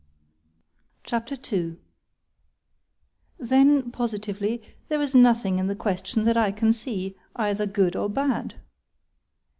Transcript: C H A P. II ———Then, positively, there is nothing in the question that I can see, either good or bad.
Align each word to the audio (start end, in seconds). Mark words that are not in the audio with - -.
C 1.05 1.15
H 1.15 1.31
A 1.31 1.37
P. 1.37 1.55
II 1.55 1.77
———Then, 3.37 3.91
positively, 3.91 4.63
there 4.87 4.99
is 4.99 5.13
nothing 5.13 5.59
in 5.59 5.67
the 5.67 5.75
question 5.75 6.23
that 6.23 6.37
I 6.37 6.51
can 6.51 6.73
see, 6.73 7.15
either 7.35 7.67
good 7.67 7.95
or 7.95 8.09
bad. 8.09 8.55